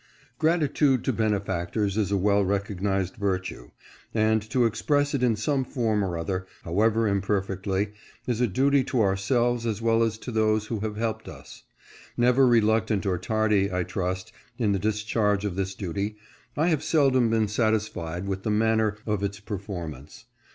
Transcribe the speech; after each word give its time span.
"^ 0.39 0.43
RATITUDE 0.43 1.03
to 1.03 1.13
benefactors 1.13 1.95
is 1.95 2.11
a 2.11 2.17
well 2.17 2.43
recognized 2.43 3.17
vir 3.17 3.37
\JT 3.37 3.45
tue, 3.45 3.71
and 4.15 4.41
to 4.49 4.65
express 4.65 5.13
it 5.13 5.21
in 5.21 5.35
some 5.35 5.63
form 5.63 6.03
or 6.03 6.17
other, 6.17 6.47
however 6.63 7.07
imperfectly, 7.07 7.91
is 8.25 8.41
a 8.41 8.47
duty 8.47 8.83
to 8.85 9.03
ourselves 9.03 9.67
as 9.67 9.79
well 9.79 10.01
as 10.01 10.17
to 10.17 10.31
those 10.31 10.65
who 10.65 10.79
have 10.79 10.97
helped 10.97 11.29
us. 11.29 11.65
Never 12.17 12.47
reluctant 12.47 13.05
or 13.05 13.19
tardy, 13.19 13.71
I 13.71 13.83
trust, 13.83 14.31
in 14.57 14.71
the 14.71 14.79
discharge 14.79 15.45
of 15.45 15.55
this 15.55 15.75
duty, 15.75 16.15
I 16.57 16.69
have 16.69 16.83
seldom 16.83 17.29
been 17.29 17.47
satisfied 17.47 18.27
with 18.27 18.41
the 18.41 18.49
manner 18.49 18.97
of 19.05 19.21
its 19.21 19.39
performance. 19.39 20.25